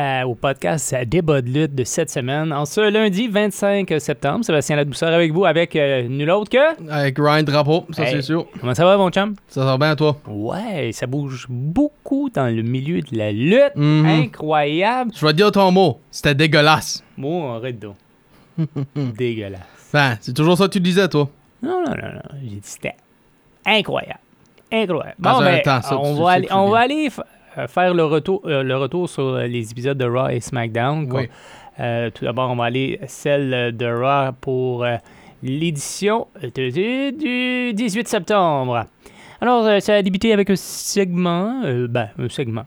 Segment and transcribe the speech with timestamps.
[0.00, 2.52] À- au podcast Débat de lutte de cette semaine.
[2.52, 6.90] En ce lundi 25 septembre, Sébastien Ladouceur avec vous, avec euh, nul autre que?
[6.90, 8.12] Avec Ryan Drapeau, ça Hey.
[8.12, 8.46] c'est sûr.
[8.60, 9.34] Comment ça va, mon chum?
[9.48, 10.16] Ça va bien à toi?
[10.26, 13.76] Ouais, ça bouge beaucoup dans le milieu de la lutte.
[13.76, 14.06] Mhm.
[14.06, 15.12] Incroyable.
[15.14, 16.00] Je vais te dire ton mot.
[16.10, 17.04] C'était dégueulasse.
[17.18, 17.96] Bon, arrête donc.
[18.96, 19.60] Dégueulasse.
[19.92, 21.28] Ben, c'est toujours ça que tu disais, toi.
[21.62, 22.38] Non, non, non, non.
[22.42, 22.94] J'ai dit c'était
[23.66, 24.20] incroyable.
[24.72, 25.16] Incroyable.
[25.18, 27.08] Bon, ben, temps, ça, on, va aller, on va aller
[27.68, 31.08] faire le retour, euh, le retour sur euh, les épisodes de Raw et SmackDown.
[31.12, 31.28] Oui.
[31.78, 34.96] Euh, tout d'abord, on va aller celle de Raw pour euh,
[35.42, 38.84] l'édition du, du 18 septembre.
[39.40, 41.62] Alors, euh, ça a débuté avec un segment.
[41.64, 42.64] euh, ben, un segment.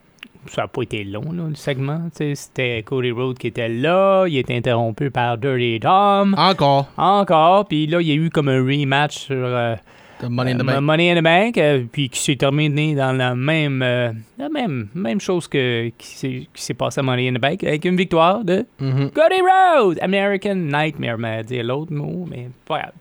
[0.47, 2.09] Ça n'a pas été long, là, le segment.
[2.13, 4.25] C'était Cody Rhodes qui était là.
[4.27, 6.35] Il était interrompu par Dirty Dom.
[6.37, 6.87] Encore.
[6.97, 7.65] Encore.
[7.67, 9.75] Puis là, il y a eu comme un rematch sur euh,
[10.27, 10.81] Money in the euh, Bank.
[10.81, 14.87] Money in the Bank, euh, puis qui s'est terminé dans la même, euh, la même,
[14.93, 18.65] même chose que qui s'est, passé à Money in the Bank, avec une victoire de
[18.79, 19.11] Mhm.
[19.11, 22.91] Cody Rhodes, American Nightmare, à dire l'autre mot, mais pas grave.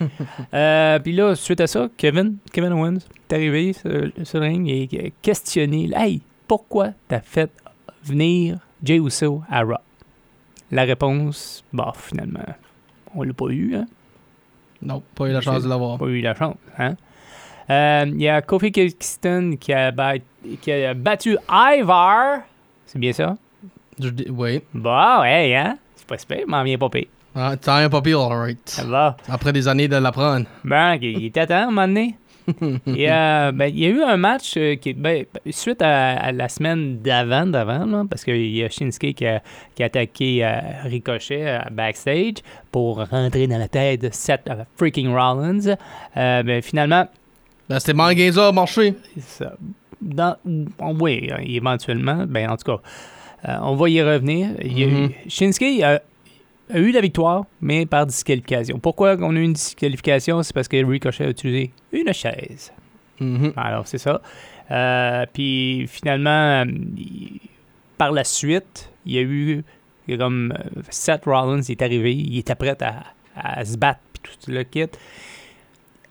[0.52, 2.98] Euh, puis là, suite à ça, Kevin, Kevin Owens
[3.30, 3.90] est arrivé sur,
[4.24, 7.50] sur le ring et a questionné, hey, pourquoi t'as fait
[8.04, 9.76] venir Jey Uso à Raw?
[10.72, 12.40] La réponse, bah finalement,
[13.14, 13.86] on l'a pas eu, hein?
[14.82, 15.98] Non, pas eu la chance de l'avoir.
[15.98, 16.56] pas eu la chance.
[16.78, 16.94] Hein?
[17.70, 20.18] Euh, Il y a Kofi Kingston qui a, bat-
[20.60, 22.40] qui a battu Ivar.
[22.86, 23.36] C'est bien ça?
[24.00, 24.60] Je dis- oui.
[24.74, 25.78] Bon, ouais, hein?
[25.96, 27.06] C'est pas super, m'en vient pas pire.
[27.34, 28.84] Ah, T'as un pas pire, Ça alright.
[28.86, 29.16] va.
[29.28, 30.46] Après des années de l'apprendre.
[30.64, 32.16] Ben, il il était temps, à un moment donné.
[32.86, 36.32] Et, euh, ben, il y a eu un match euh, qui, ben, suite à, à
[36.32, 39.42] la semaine d'avant, d'avant, parce qu'il y a Shinsuke qui a,
[39.74, 40.50] qui a attaqué euh,
[40.84, 42.34] Ricochet euh, backstage
[42.70, 45.76] pour rentrer dans la tête de Seth euh, freaking Rollins.
[46.14, 47.06] Ben, finalement,
[47.68, 48.94] Ben, c'était Mangaza a marché.
[49.18, 49.54] Ça-
[50.00, 50.36] dans-
[51.00, 52.24] oui, éventuellement.
[52.26, 54.50] Ben, en tout cas, on va y revenir.
[54.62, 55.10] Il y a eu- Mhm.
[55.28, 56.00] Shinsuke a,
[56.72, 58.78] a eu la victoire, mais par disqualification.
[58.78, 60.42] Pourquoi on a eu une disqualification?
[60.42, 62.72] C'est parce que Ricochet a utilisé une chaise.
[63.20, 63.52] Mhm.
[63.56, 64.20] Alors, c'est ça.
[64.70, 66.64] Euh, puis finalement,
[66.96, 67.40] il-
[67.98, 69.64] par la suite, il y a eu
[70.08, 73.04] il y a comme euh, Seth Rollins est arrivé, il était prêt à,
[73.36, 74.86] à se battre, puis tout le kit.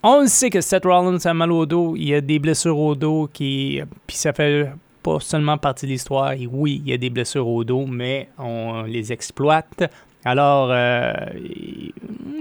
[0.04, 3.30] On sait que Seth Rollins a mal au dos, il a des blessures au dos,
[3.32, 4.72] qui, puis ça fait
[5.04, 6.34] pas seulement partie de l'histoire.
[6.52, 9.84] Oui, il y a des blessures au dos, mais on les exploite.
[10.26, 11.14] Alors, euh,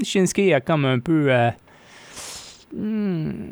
[0.03, 1.27] Shinsuke a comme un peu...
[1.33, 1.51] euh,
[2.73, 3.51] Hmm,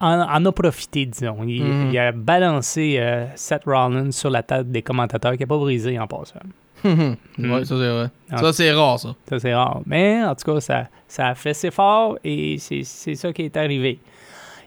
[0.00, 1.44] en, en a profité, disons.
[1.46, 1.90] Il, Mhm.
[1.92, 5.96] il a balancé euh, Seth Rollins sur la tête des commentateurs qui n'a pas brisé
[5.98, 6.40] en passant.
[6.84, 8.10] Ouais, ça c'est vrai.
[8.32, 8.36] Ah.
[8.38, 9.14] Ça c'est rare, ça.
[9.28, 9.80] Ça, c'est rare.
[9.86, 12.82] Mais en tout cas, ça, ça a fait ses forts et c'est
[13.14, 14.00] ça qui est arrivé.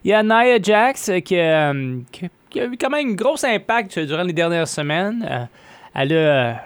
[0.05, 3.13] Il y a Nia Jax euh, qui, euh, qui- qui a eu quand même un
[3.13, 5.49] gros impact durant les dernières semaines.
[5.93, 6.61] Elle a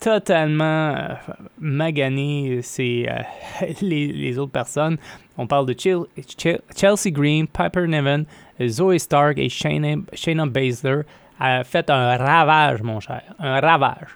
[0.00, 1.14] totalement euh,
[1.60, 4.96] magané ses, euh, les, les autres personnes.
[5.36, 8.24] On parle de Chel- Chel- Chelsea Green, Piper Niven,
[8.66, 11.02] Zoe Stark et Shayna, Shayna Baszler.
[11.40, 13.22] A fait un ravage, mon cher.
[13.38, 14.08] Un ravage.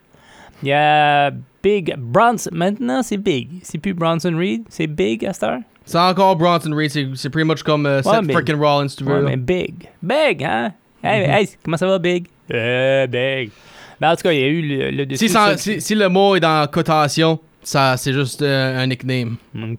[0.62, 1.30] Il y a
[1.62, 2.50] Big Bronson.
[2.52, 3.48] Maintenant, c'est Big.
[3.62, 5.60] C'est plus Bronson Reed, c'est Big à heure?
[5.84, 6.90] C'est encore Bronson Reed.
[6.90, 9.22] C'est c'est pretty much comme euh, Seth freaking Rollins, tu veux.
[9.22, 9.88] Ouais, mais Big.
[10.02, 10.72] Big, hein?
[11.04, 12.26] Hey, hey, comment ça va, Big?
[12.52, 13.50] Euh, Big.
[14.02, 15.28] Ben, en tout cas, il y a eu le, le dessus.
[15.78, 19.36] Si, le mot est dans cotation, ça c'est juste euh, un nickname.
[19.54, 19.78] OK.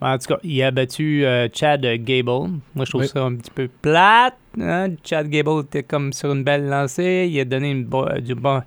[0.00, 2.48] Ben, en tout cas, il a battu euh, Chad Gable.
[2.74, 3.08] Moi, je trouve Oui.
[3.08, 4.34] ça un petit peu plate.
[4.58, 4.88] hein.
[5.04, 7.28] Chad Gable était comme sur une belle lancée.
[7.30, 8.62] Il a donné une bo- du, bon,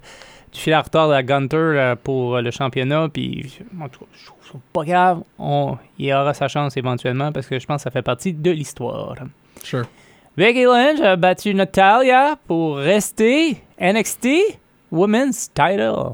[0.72, 3.10] à retard à Gunter euh, pour le championnat.
[3.12, 5.24] Puis, en tout cas, je trouve ça pas grave.
[5.40, 8.52] On, il aura sa chance éventuellement parce que je pense que ça fait partie de
[8.52, 9.16] l'histoire.
[9.64, 9.86] Sure.
[10.38, 14.28] Becky Lynch a battu Natalia pour rester NXT
[14.96, 16.14] Women's Title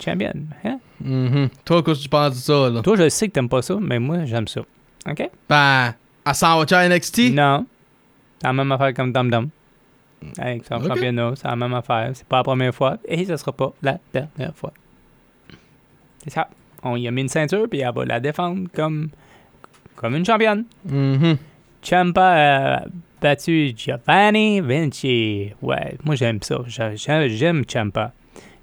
[0.00, 0.32] Champion.
[0.64, 0.78] Hein?
[1.00, 1.48] Mhm.
[1.64, 2.80] Toi, qu'est-ce que tu penses de ça, là?
[2.82, 4.60] Toi, je sais que t'aimes pas ça, mais moi, j'aime ça.
[5.08, 5.30] OK?
[5.48, 5.94] Ben,
[6.24, 7.32] elle s'en va à NXT?
[7.32, 7.66] Non.
[8.40, 9.48] C'est la même affaire comme Dum Dum.
[10.38, 10.86] Avec son Ok.
[10.86, 12.10] championnat, c'est la même affaire.
[12.14, 14.72] C'est pas la première fois et ce sera pas la dernière fois.
[16.22, 16.48] C'est ça.
[16.84, 19.08] On y a mis une ceinture puis elle va la défendre comme
[19.96, 20.64] comme une championne.
[20.84, 21.36] Mhm.
[21.82, 22.84] Ciampa a
[23.20, 25.50] battu Giovanni Vinci.
[25.60, 26.58] Ouais, moi j'aime ça.
[26.66, 28.12] J'a- j'a- J'aime Ciampa.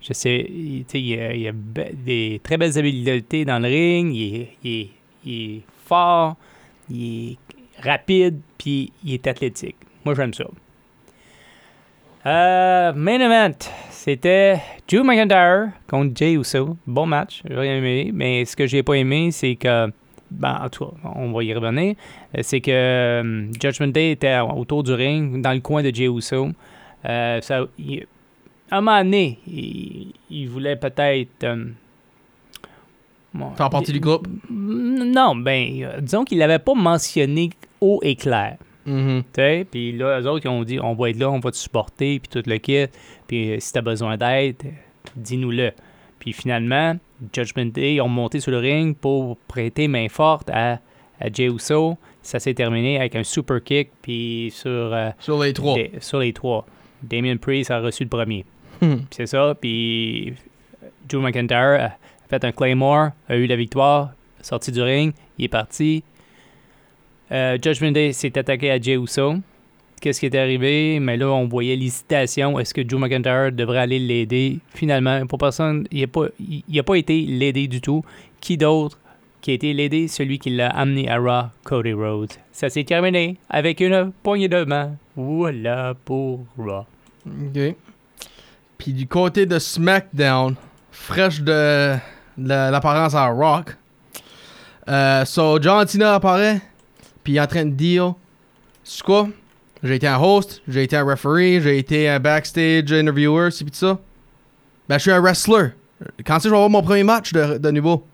[0.02, 1.52] Je sais, il, il a,
[1.94, 4.14] des très belles habiletés dans le ring.
[4.16, 4.90] Il
[5.26, 6.36] est, fort,
[6.90, 7.38] il est
[7.84, 9.76] rapide, puis il est athlétique.
[10.06, 10.46] Moi j'aime ça.
[12.26, 13.58] Euh, main event,
[13.90, 14.60] c'était
[14.90, 16.78] Drew McIntyre contre Jay Uso.
[16.86, 18.12] Bon match, j'ai aimé.
[18.14, 19.88] Mais ce que j'ai pas aimé, c'est que,
[20.30, 21.96] ben, en tout cas, on va y revenir.
[22.38, 26.06] Euh, C'est que euh, Judgment Day était autour du ring, dans le coin de Jay
[26.06, 26.50] Uso.
[27.04, 27.62] Ça,
[28.72, 31.44] à un moment donné, il, il voulait peut-être.
[31.44, 31.66] euh,
[33.34, 34.28] bon, Faire partie du groupe?
[34.50, 37.50] Non, ben, euh, disons qu'il l'avait pas mentionné
[37.82, 38.58] haut et clair.
[38.86, 39.24] Mhm.
[39.36, 41.58] Sais, puis là, eux autres, ils ont dit on va être là, on va te
[41.58, 42.86] supporter, puis tout le kit.
[43.28, 44.56] Puis euh, si t'as besoin d'aide,
[45.16, 45.72] dis-nous-le.
[46.18, 46.98] Puis finalement,
[47.34, 50.80] Judgment Day, ils ont monté sur le ring pour prêter main forte à,
[51.20, 51.98] à Jey Uso.
[52.22, 55.76] Ça s'est terminé avec un super kick, puis sur, euh, Sur les trois.
[55.76, 56.66] des- sur les trois.
[57.02, 58.44] Damien Priest a reçu le premier.
[58.82, 58.98] Hmm.
[59.12, 60.34] C'est ça, puis
[61.08, 61.92] Drew McIntyre a
[62.30, 64.12] fait un Claymore, a eu la victoire,
[64.42, 66.04] sorti du ring, il est parti.
[67.32, 69.36] Euh, Judgment Day s'est attaqué à Jey Uso.
[70.02, 71.00] Qu'est-ce qui est arrivé?
[71.00, 72.58] Mais là, on voyait l'hésitation.
[72.58, 74.60] Est-ce que Drew McIntyre devrait aller l'aider?
[74.74, 78.04] Finalement, pour personne, il n'a pas, il, il a pas été l'aider du tout.
[78.40, 78.98] Qui d'autre
[79.42, 80.08] qui a été l'aider?
[80.08, 82.32] Celui qui l'a amené à Raw, Cody Rhodes.
[82.52, 84.96] Ça s'est terminé avec une poignée de main.
[85.16, 86.86] Voilà pour Raw.
[87.28, 87.76] OK.
[88.80, 90.56] Puis du côté de SmackDown,
[90.90, 91.98] fraîche de,
[92.38, 93.76] l'apparence à Rock.
[94.88, 96.62] Euh, so, John Cena apparaît,
[97.24, 98.16] puis il est en train de dire
[98.84, 99.28] C'est quoi?
[99.84, 103.78] J'ai été un host, j'ai été un referee, j'ai été un backstage interviewer, c'est pis
[103.78, 104.00] ça.
[104.88, 105.72] Ben, je suis un wrestler.
[106.26, 108.08] Quand est-ce que je vais avoir mon premier match de, nouveau?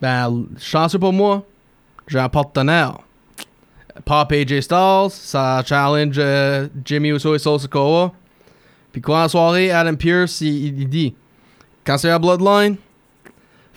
[0.00, 1.44] Ben, chanceux pour moi,
[2.06, 2.98] j'ai un partenaire.
[4.04, 8.12] Pop AJ Styles, ça challenge euh, Jimmy Uso et Sikoa.
[8.98, 11.14] Puis quoi en soirée, Adam Pierce, il, il dit
[11.86, 12.74] Quand c'est un Bloodline,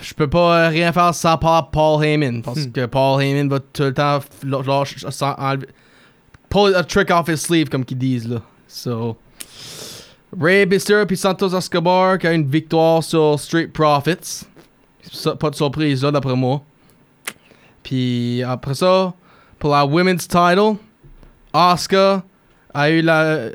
[0.01, 2.41] je peux pas euh, rien faire sans Paul Heyman.
[2.41, 2.71] Parce Hmm.
[2.71, 4.19] que Paul Heyman va tout le temps
[4.63, 5.67] genre, sans- enlever-
[6.49, 8.41] pull a trick off his sleeve, comme qu'ils disent là.
[8.67, 9.15] So.
[10.39, 14.47] Ray Mysterio puis Santos Escobar qui a une victoire sur Street Profits.
[15.11, 16.63] Ça, pas de surprise là, d'après moi.
[17.83, 19.13] Puis après ça,
[19.59, 20.77] pour la Women's Title,
[21.53, 22.23] Asuka
[22.73, 23.49] a eu la.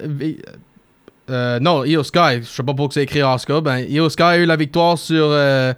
[1.28, 2.42] Euh, non, Io Sky.
[2.42, 3.60] Je sais pas pourquoi c'est écrit Asuka.
[3.60, 5.72] Ben, Io Sky a eu la victoire sur euh,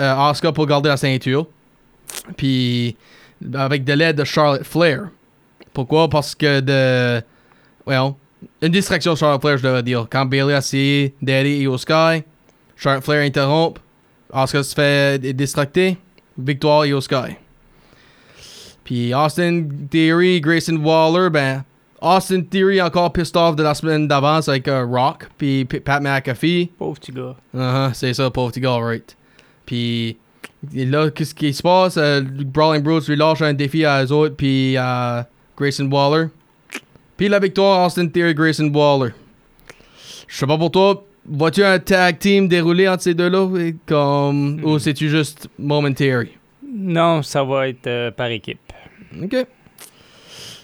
[0.00, 1.46] euh, Asuka pour garder la ceinture.
[2.36, 2.96] Puis
[3.54, 5.08] avec de l'aide de Charlotte Flair.
[5.72, 6.08] Pourquoi?
[6.08, 7.22] Parce que de.
[7.86, 8.14] Well,
[8.62, 10.06] une distraction de Charlotte Flair, je devrais dire.
[10.10, 12.22] Quand Bailey a essayé d'aider Io Sky,
[12.76, 13.80] Charlotte Flair interrompt.
[14.32, 15.98] Asuka se fait distracter.
[16.38, 17.36] Victoire Io Sky.
[18.84, 21.64] Puis Austin Theory, Grayson Waller, ben,
[22.00, 26.70] Austin Theory encore pissed off de la semaine d'avance avec euh, Rock, puis Pat McAfee.
[26.78, 27.36] Pauvre petit gars.
[27.54, 29.16] Uh-huh, c'est ça, pauvre petit gars, right.
[29.66, 30.16] Puis
[30.72, 31.96] là, qu'est-ce qui se passe?
[31.96, 36.28] Euh, Brawling Brutes lui lâche un défi à eux autres, puis à Grayson Waller.
[37.16, 39.12] Puis la victoire, Austin Theory, Grayson Waller.
[40.26, 43.46] Je sais pas pour toi, vois-tu un tag team déroulé entre ces deux-là?
[43.84, 46.30] Comme, Ou c'est-tu juste momentary?
[46.66, 48.72] Non, ça va être euh, par équipe.
[49.22, 49.46] OK.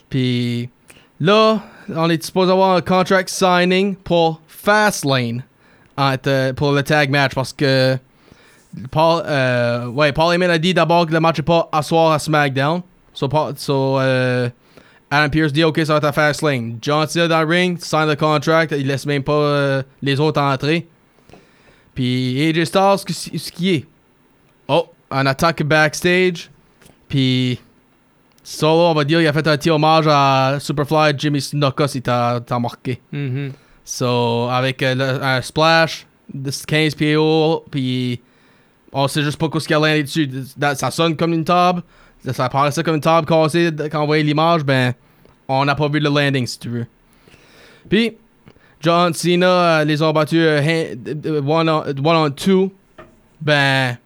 [0.09, 0.71] Puis
[1.21, 1.61] là,
[1.95, 5.43] on est supposé avoir un contract signing pour Fastlane
[5.97, 7.97] entre, euh, pour le tag match parce que
[8.91, 12.83] Paul, euh, ouais, Paul a dit d'abord que le match n'est pas à à SmackDown.
[13.15, 14.51] So, so, euh,
[15.11, 16.79] Adam Pierce dit OK, ça va être à Fastlane.
[16.83, 20.87] John Cena dans le ring, sign le contract, il laisse même pas les autres entrer.
[21.95, 23.87] Puis AJ Styles, ce qui- est.
[24.69, 26.51] Oh, un attaque backstage.
[27.09, 27.59] Puis
[28.49, 32.01] Solo, on va dire, il a fait un petit hommage à Superfly Jimmy Snuka si
[32.01, 33.01] t'as t'as marqué.
[33.11, 33.51] Mhm.
[33.85, 38.21] So, avec euh, le- un splash de 15 pieds haut, puis
[38.93, 40.31] on sait juste pas ce qu'il y a landé dessus.
[40.77, 41.83] Ça sonne comme une table,
[42.31, 44.95] ça, paraissait comme une table cassée quand on voyait l'image, ben,
[45.49, 46.87] on n'a pas vu le landing si tu veux.
[47.89, 48.17] Puis,
[48.81, 52.71] John Cena euh, les ont battus euh, hand- euh, one, on, one on two.
[53.41, 53.97] Ben,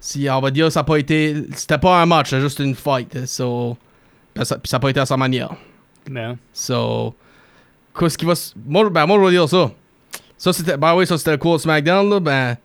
[0.00, 1.34] si on va dire ça n'a pas été.
[1.54, 3.26] C'était pas un match, c'était juste une fight.
[3.26, 3.76] So,
[4.34, 5.52] ben, ça, n'a pas été à sa manière.
[6.10, 7.14] Ben, So,
[7.98, 8.32] qu'est-ce qui va.
[8.66, 9.70] Moi, ben, moi, je vais dire ça.
[10.38, 10.76] Ça, c'était.
[10.76, 12.18] Ben oui, ça, c'était le cool SmackDown, là.
[12.20, 12.56] Ben,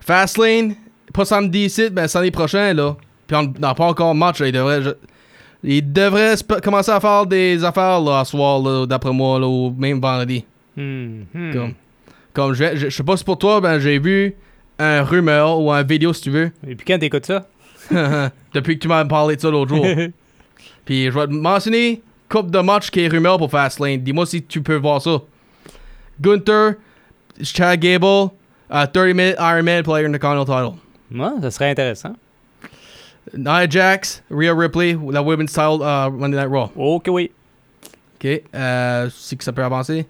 [0.00, 0.74] Fastlane,
[1.12, 2.96] pas samedi ici, ben, samedi prochain, là.
[3.26, 4.46] Puis on n'a pas encore de match, là.
[4.46, 4.82] Il devrait.
[4.82, 4.90] je-
[5.64, 9.74] il devrait commencer à faire des affaires, là, à soir, là, d'après moi, là, ou
[9.76, 10.44] même vendredi.
[10.76, 11.52] hmm, hmm.
[11.52, 11.74] Comme,
[12.32, 14.36] comme je, je, je sais pas si pour toi, ben, j'ai vu
[14.78, 16.50] un rumeur ou un vidéo, si tu veux.
[16.66, 17.46] Et puis quand t'écoutes ça?
[18.54, 19.84] Depuis que tu m'as parlé de ça l'autre jour.
[20.84, 24.00] Puis je vais te mentionner coupe de match qui est rumeur pour Fastlane.
[24.00, 25.18] Dis-moi si tu peux voir ça.
[26.20, 26.74] Gunther,
[27.42, 28.30] Chad Gable,
[28.70, 30.78] uh, 30 minute Iron Man player in the Continental title.
[31.10, 32.16] Ouais, ça serait intéressant.
[33.34, 36.70] Nia Jax, Rhea Ripley, la women's title uh, Monday Night Raw.
[36.76, 37.30] Ok, oui.
[38.16, 40.06] Ok, euh, c'est que ça peut avancer.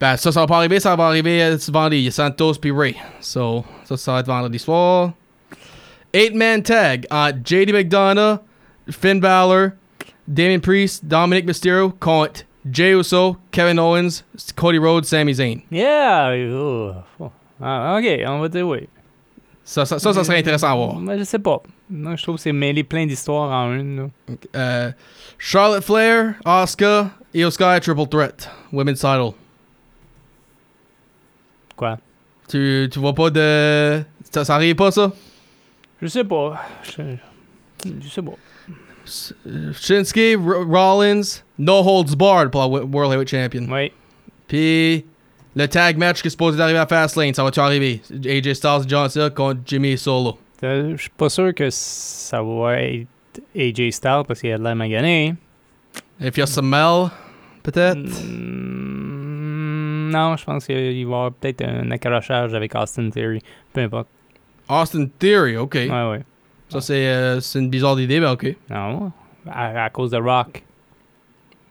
[0.00, 1.98] Ben, ça, ça va pas arriver, ça va arriver euh, ce vendredi.
[1.98, 2.96] Il y a Santos puis Ray.
[3.20, 5.12] So, ça, ça va être vendredi soir.
[6.12, 8.38] Eight-man tag entre JD McDonough,
[8.90, 9.70] Finn Balor,
[10.28, 14.24] Damien Priest, Dominic Mysterio contre Jey Uso, Kevin Owens,
[14.56, 15.60] Cody Rhodes, Sami Zayn.
[15.70, 16.34] Yeah!
[16.52, 16.92] oh.
[17.60, 18.88] Ah, ok, on va dire oui.
[19.64, 20.96] Ça, ça, ça, ça serait intéressant à voir.
[20.96, 21.62] Mais je sais pas.
[21.88, 24.10] Moi, je trouve que c'est mêlé plein d'histoires en une.
[24.54, 24.90] Euh,
[25.38, 29.32] Charlotte Flair, Asuka, Io Sky, Triple Threat, Women's title.
[31.76, 31.98] Quoi?
[32.48, 34.02] Tu, tu vois pas de...
[34.30, 35.12] Ça, ça arrive pas, ça?
[36.02, 36.60] Je sais pas.
[36.84, 37.02] Je,
[38.02, 38.32] je sais pas.
[39.06, 43.66] Shinsuke R- Rollins, no holds barred pour la Wo- World Heavyweight Champion.
[43.70, 43.92] Oui.
[44.48, 45.04] Puis
[45.56, 48.00] le tag match qui est supposé d'arriver à Fastlane, ça va-tu arriver?
[48.10, 50.38] AJ Styles et John Cena contre Jimmy Solo.
[50.62, 53.06] Euh, Je suis pas sûr que ça va être
[53.56, 55.34] AJ Styles parce qu'il a de la magané.
[56.20, 57.10] If you're Samel,
[57.62, 57.96] peut-être?
[57.98, 58.73] Mm,
[60.14, 63.40] non, je pense qu'il va y avoir peut-être un accrochage avec Austin Theory.
[63.72, 64.08] Peu importe.
[64.68, 65.74] Austin Theory, ok.
[65.74, 66.20] Ouais, ouais.
[66.68, 68.56] Ça, c'est euh, c'est une bizarre idée, mais ok.
[68.70, 69.12] Non,
[69.50, 70.62] à, à cause de Rock.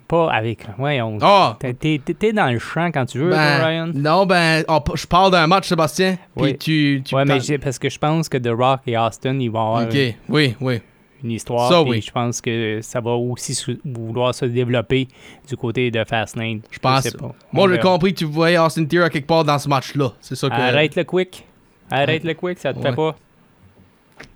[0.07, 0.65] Pas avec.
[0.77, 1.17] Ouais, on.
[1.21, 1.57] Ah!
[1.59, 3.91] T'es- dans le champ quand tu veux, toi, Ben, Ryan.
[3.95, 6.17] non, ben, on- je parle d'un match, Sébastien.
[6.35, 6.57] Puis Oui.
[6.57, 7.15] tu, tu.
[7.15, 9.97] ouais, mais parce que je pense que The Rock et Austin, ils vont avoir Ok,
[10.29, 10.81] oui, oui.
[11.23, 11.69] Une histoire.
[11.69, 12.01] Ça, oui.
[12.01, 15.07] Je pense que ça va aussi vouloir se développer
[15.47, 16.61] du côté de Fastlane.
[16.69, 17.01] Je pense.
[17.03, 17.33] sais pas.
[17.51, 20.09] Moi, j'ai compris que tu voyais Austin Theory quelque part dans ce match-là.
[20.21, 20.53] C'est ça que.
[20.55, 21.45] Arrête le quick.
[21.89, 22.89] Arrête le quick, ça te Ouais.
[22.89, 23.15] fait pas.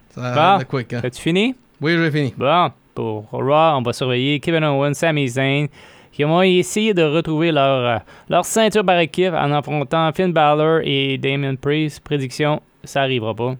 [0.10, 0.60] Ça, Bon.
[0.60, 1.02] le quick, hein.
[1.04, 1.56] As-tu fini?
[1.82, 2.34] Oui, j'ai fini.
[2.38, 5.68] Bon, pour Raw, on va surveiller Kevin Owens, Sami Zayn,
[6.12, 7.98] qui vont essayer de retrouver leur, euh,
[8.30, 12.00] leur ceinture par équipe en affrontant Finn Balor et Damien Priest.
[12.00, 13.56] Prédiction, ça arrivera pas.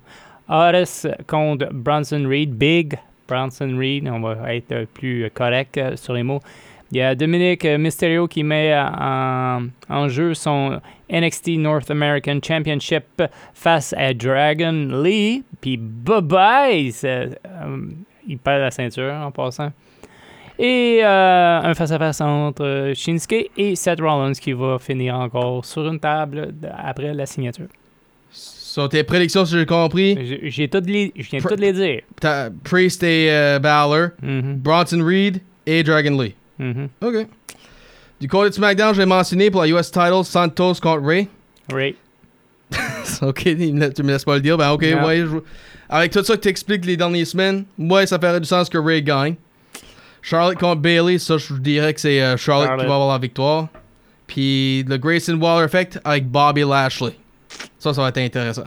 [0.50, 6.14] Otis contre Bronson Reed, Big Bronson Reed, on va être euh, plus correct euh, sur
[6.14, 6.42] les mots.
[6.92, 10.80] Il y a Dominic euh, Mysterio qui met euh, en, jeu son
[11.12, 13.22] NXT North American Championship
[13.54, 15.44] face à Dragon Lee.
[15.60, 15.80] Puis
[16.92, 17.78] c'est, euh,
[18.26, 19.72] il perd la ceinture en passant.
[20.60, 25.88] Et euh, un face-à-face entre euh, Shinsuke et Seth Rollins qui va finir encore sur
[25.88, 27.68] une table après la signature.
[28.78, 30.16] Sur tes prédictions, si j'ai compris,
[30.52, 32.02] J'ai toutes les, je viens de toutes les dire.
[32.22, 36.36] t'as Priest et euh, Balor, Mhm, Bronson Reed et Dragon Lee.
[36.60, 36.88] mhm.
[37.02, 37.26] OK.
[38.22, 41.28] Du côté de SmackDown, j'ai mentionné pour la US title Santos contre Ray.
[41.74, 41.96] Right.
[43.24, 44.58] ok, tu me laisses pas le dire.
[44.60, 45.18] Ben, ok, ouais.
[45.26, 45.38] je-
[45.90, 49.02] Avec tout ça que t'expliques les dernières semaines, ouais, ça ferait du sens que Ray
[49.02, 49.36] gagne.
[50.22, 52.86] Charlotte contre Bailey, ça, je dirais que c'est euh, Charlotte, Charlotte.
[52.86, 53.70] qui va avoir la victoire.
[54.28, 57.14] Puis le Grayson Waller Effect avec Bobby Lashley.
[57.80, 58.64] Ça, ça va être intéressant.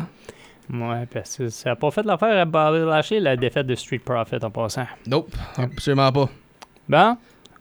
[0.72, 3.98] Ouais, parce que ça n'a pas fait l'affaire à Bobby Lashley, la défaite de Street
[3.98, 4.86] Profit en passant.
[5.06, 6.28] Nope, absolument pas.
[6.88, 7.16] Bon,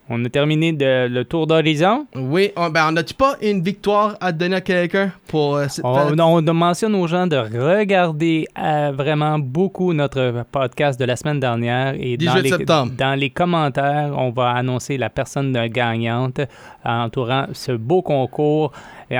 [0.09, 2.05] on a terminé de- le tour d'horizon.
[2.15, 5.85] Oui, on, ben, on a-tu pas une victoire à donner à quelqu'un pour euh, cette
[5.85, 11.39] On, on mentionne aux gens de regarder euh, vraiment beaucoup notre podcast de la semaine
[11.39, 11.93] dernière.
[11.99, 12.91] Et dans 18 les, septembre.
[12.97, 16.41] Dans les commentaires, on va annoncer la personne de gagnante
[16.83, 18.71] entourant ce beau concours.
[19.11, 19.17] Et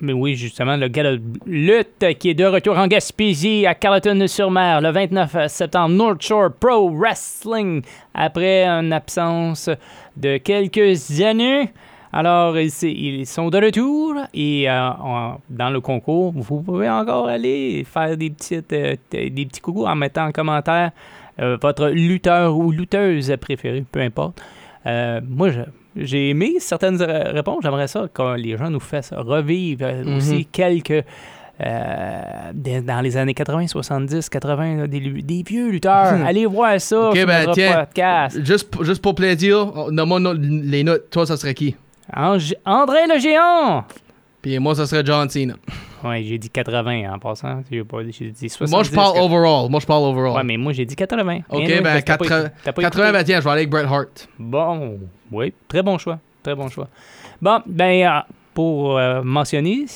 [0.00, 4.90] mais oui, justement, le de lutte qui est de retour en Gaspésie à Carleton-sur-Mer le
[4.90, 7.82] 29 septembre, North Shore Pro Wrestling,
[8.12, 9.70] après une absence
[10.20, 11.70] de quelques années.
[12.12, 14.90] Alors, ils, sont de retour et euh,
[15.48, 19.94] dans le concours, vous pouvez encore aller faire des, petites, euh, des petits coucous en
[19.94, 20.90] mettant en commentaire
[21.40, 24.42] euh, votre lutteur ou lutteuse préférée, peu importe.
[24.84, 25.50] Moi,
[25.94, 27.60] j'ai aimé certaines réponses.
[27.62, 30.16] J'aimerais ça que les gens nous fassent revivre Mhm.
[30.16, 31.04] aussi quelques.
[31.60, 32.52] Euh,
[32.82, 36.14] dans les années 80, 70, 80, là, des, vieux lutteurs.
[36.26, 37.74] Allez voir ça sur ben, notre tiens.
[37.84, 38.44] podcast.
[38.44, 41.10] Juste, pour- juste pour plaisir, no- les notes.
[41.10, 41.76] Toi, ça serait qui?
[42.14, 43.84] Ange- André le géant!
[44.42, 45.54] Puis moi, ça serait John Cena.
[46.02, 47.62] Ouais, j'ai dit 80 en passant.
[47.70, 48.70] J'ai pas dit, j'ai dit 70.
[48.72, 49.68] moi, je parle overall.
[49.70, 50.34] Moi, je parle overall.
[50.36, 51.40] Ouais, mais moi, j'ai dit 80.
[51.50, 53.18] Ok, ben, parce que t'as pas 80, écouté- t'as pas 80, écouté.
[53.18, 54.28] ben tiens, je vais aller avec Bret Hart.
[54.38, 54.98] Bon,
[55.30, 56.18] oui, très bon choix.
[56.42, 56.88] Très bon choix.
[57.42, 58.20] Bon, ben, euh,
[58.54, 59.86] pour euh, mentionner,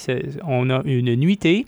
[0.46, 1.66] on a une nuitée,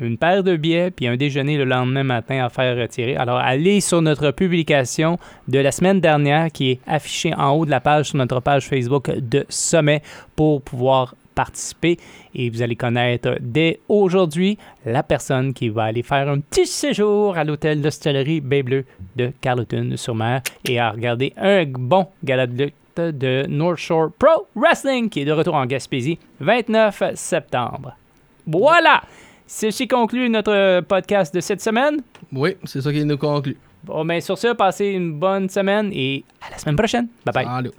[0.00, 3.16] une paire de billets, puis un déjeuner le lendemain matin à faire retirer.
[3.16, 5.18] Alors, allez sur notre publication
[5.48, 8.66] de la semaine dernière qui est affichée en haut de la page sur notre page
[8.66, 10.02] Facebook de Sommet
[10.36, 11.96] pour pouvoir participer.
[12.34, 17.36] Et vous allez connaître dès aujourd'hui la personne qui va aller faire un petit séjour
[17.36, 18.84] à l'hôtel d'hostellerie Baie Bleu
[19.16, 25.20] de Carleton-sur-Mer et à regarder un bon gala de de North Shore Pro Wrestling qui
[25.20, 27.96] est de retour en Gaspésie 29 septembre.
[28.46, 29.02] Voilà!
[29.46, 32.02] Ceci conclut notre podcast de cette semaine.
[32.32, 33.56] Oui, c'est ça qui nous conclut.
[33.82, 37.08] Bon, ben sur ce, passez une bonne semaine et à la semaine prochaine.
[37.24, 37.44] Bye bye.
[37.46, 37.70] Salut.